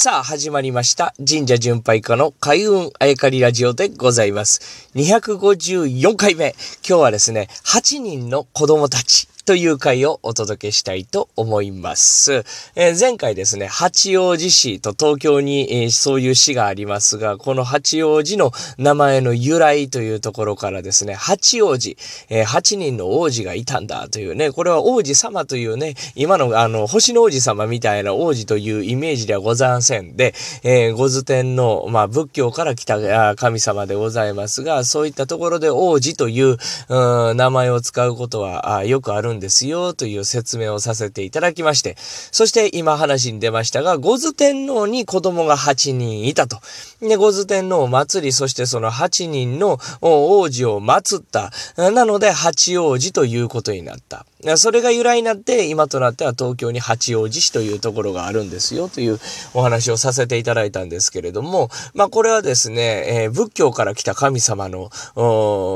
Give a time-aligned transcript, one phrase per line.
[0.00, 1.12] さあ、始まりました。
[1.28, 4.88] 神社巡拝家の開運あやかりラジオでございます。
[4.94, 6.54] 254回目。
[6.88, 12.44] 今日はですね、8人の子供たちという回をお届けしたいと思います。
[12.74, 21.96] えー、前回ですね、八王子市と東京に、えー、そういう市がありますが、この八王子の名前の由来というところからですね、八王子、
[22.28, 36.58] えー、8人の王子がいたんだというね、これは王子様というね、今のあの、星の王子様みたいな王子というイメージではございませんで、えー、御図天の、まあ、仏教から来た神様でございますが、そういったところで王子という、
[36.90, 46.60] う名前を使うことはよくあるんですよという説明をさせていただきまして、そして今話に出ましたが、五頭天皇に子供が8人いたと。
[47.00, 51.50] で、五頭天皇を祭り、そしてその8人の王子を祀った。
[51.90, 54.26] なので、八王子ということになった。
[54.56, 59.18] それが由来になって、今となっては東京に八王子市というところがあるんですよという
[59.52, 64.90] お話をさせていただいたんですけれども、まあこれはですね、えー、仏教から来た神様の、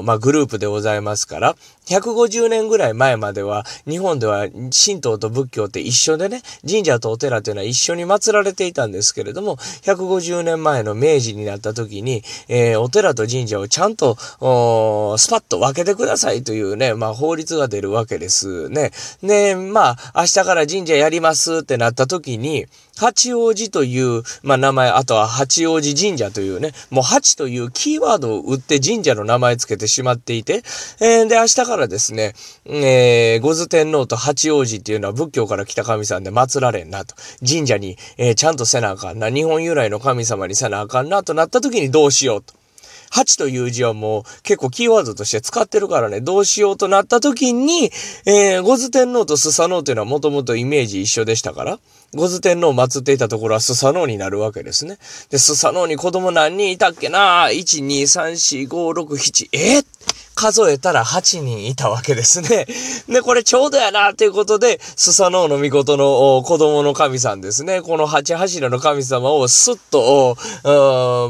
[0.04, 1.56] まあ、グループでございますから、
[1.86, 18.51] 150年ぐらい前までは、日本では神道と仏教って一緒でね、神社とお寺というのは一緒に祀られていたんですけれども、150年前の明治になった時に、えー、お寺と神社をちゃんと、スパッと分けてくださいというね、まあ法律が出るわけです。
[18.68, 18.90] ね。
[19.22, 30.62] で、まあ、明日から神社やりますってなった時に、八王子という、まあ、名前、あとは八王子神社というね、もう八というキーワードを打って神社の名前つけてしまっていて、
[31.00, 32.34] えー、で、明日からですね、
[32.66, 37.14] えー、五頭天皇と八王子っていうのは仏教から来た神さんで祀られんなと。
[37.46, 39.30] 神社に、えー、ちゃんとせなあかんな。
[39.30, 42.61] 日本由来の神様にせなあかんなとなった時にどうしようと。
[43.12, 47.90] 8という字はもう結構キーワードとして使ってるからね、どうしようとなった時に、
[48.26, 51.78] えー、五頭天皇とスサノオというのはもともとイメージ一緒でしたから、
[52.14, 54.98] 五頭天皇を祀っていたところはスサノオになるわけですね。
[55.30, 59.91] で、スサノオに子供何人いたっけな ?1、2、3、4、5、6、7、えー
[60.42, 62.66] 数えたら8人いたわけですね。
[63.08, 67.80] で、これちょうどやな、ということで、スサノオノミコトの子供の神さんですね。
[67.80, 70.36] この八柱の神様をスッと、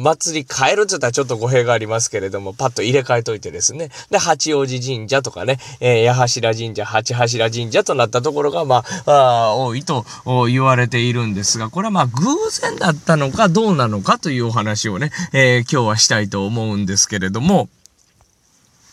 [0.01, 3.91] 祭り変えるって言ったらちょっと語弊がありますけれども、パッと入れ替えといてですね。
[4.11, 9.13] で、八王子神社とかね、えー、八柱神社、八柱神社となったところが、まあ、
[9.51, 10.07] あ多いと
[10.49, 12.23] 言われているんですが、これはまあ偶
[12.63, 17.69] 然だったのかどうなのかというお話をね、えー、今日はしたいと思うんですけれども、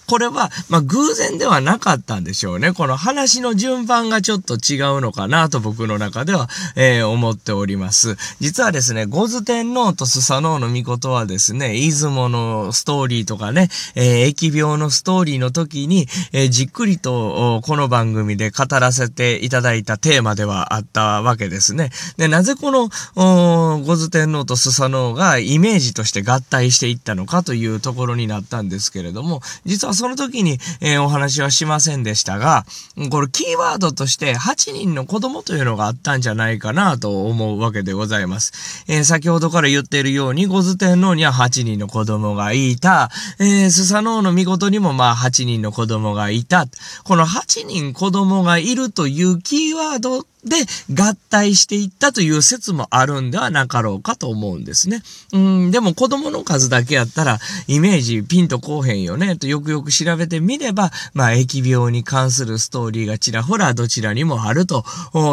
[0.09, 2.73] これは、まあ、偶然ではなかったんでしょうね。
[2.73, 8.17] この話の順番がちょっと違うのかなと僕の中では、えー、思っております。
[8.39, 21.91] 実はですね、五頭天皇とスサノオの御事はですね、出雲のストーリーとかね、えー、疫病のストーリーの時に、えー、じっくりとこの番組で語らせていただいたテーマではあったわけですね。
[22.17, 32.65] で、なぜこの、五頭天皇とスサノオがイメージとして合体していったのかというところになったんですけれども、実はその時に、えー、お話はしませんでしたが、
[33.11, 38.85] これキーワードとして8人の子供というのがあったんじゃないかなと思うわけでございます。
[38.87, 43.11] えー、先ほどから言っているように、五頭天皇には8人の子供がいた。
[43.39, 46.65] えー、スサノオの見事にもまあ8人の子供がいた。
[47.03, 50.57] この8人子供がいるというキーワードで、
[50.93, 55.03] 合体していったという説もあるんではなかろうかと思うんですね。
[55.31, 64.83] うん、でも子供の数だけやったら、イメージピンとこうへんよね、とよくよく調べてみれば、まあ、疫病に関するストーリーがちらほらどちらにもあると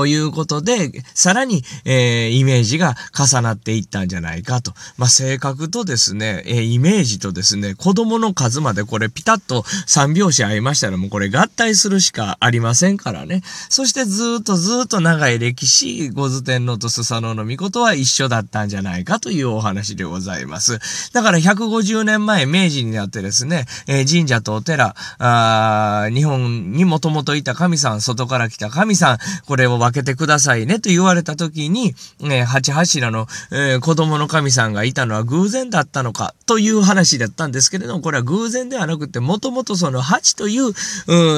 [0.07, 4.73] いうことで、さらに、えー、イメージが重なっていったんじゃないかと。
[4.99, 13.43] まあ、性格とですね、えー、イメージとですね、子供の数までこれピタッと三拍子合いましたらもうこれ合体するしかありませんからね。
[13.69, 21.13] そしてずっとずっと長い歴史、五頭天皇とスサノオノミコトは一緒だったんじゃないかというお話でございます。
[21.13, 40.71] だから150年前、明治になってですね、えー、神社とお寺、あ日本にもともといた神さん、外から来た神さん、これを分けてくださいねと言われた時に、えー、八柱の、えー、子供の神さんがいたのは偶然だったのかという話だったんですけれども、これは偶然ではなくて、もともとその8という、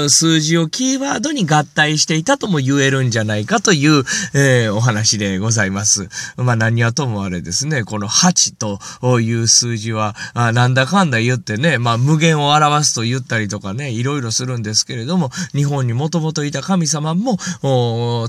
[0.04, 4.04] う、数字をキーワードに合体していたとも言えるんじゃないかかという、
[4.34, 6.08] えー、お話でございます。
[6.36, 8.54] まあ何はともあれですね、この8
[9.00, 17.38] という数字は、あなんだかんだ言ってね、まあ無限を表すと言ったりとかね、いろいろするんですけれども、日本にもともといた神様も、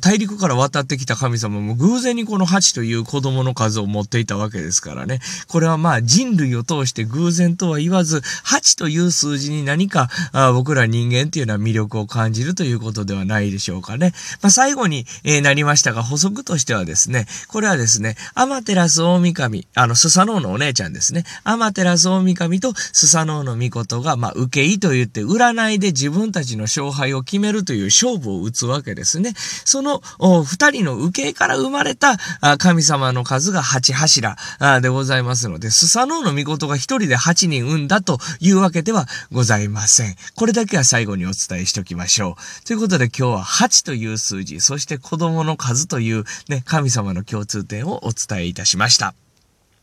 [0.01, 5.19] 大陸から渡ってきた神様も偶然にこの8という子供の数を持っていたわけですからね。
[5.47, 14.13] これはまあ人類を通して偶然とは言わず、8という数字に何かあ僕ら人間っていうのは魅力を感じるということではないでしょうかね。
[14.41, 21.23] まあ最後に、え、なりましたが、補足としてはですね、これはですね、アマテラス大神、あの、スサノオのお姉ちゃんですね。
[21.43, 29.33] アマテラス大神とスサノオの御事が、まあ、受け意と言って、占いで自分たちの勝敗を決めるという勝負を打つわけですね。
[29.65, 30.01] その、
[30.43, 32.17] 二人の受けから生まれた
[32.57, 34.37] 神様の数が八柱
[34.81, 40.15] でございますので、スサノオの御事が一人で八人産んだというわけではございません。
[40.35, 42.65] これだけは最後にお伝えしておきましょう。
[42.65, 49.13] ということで今日は8という数字、そして子供の数というね、神様の共通点をお伝えいたしました。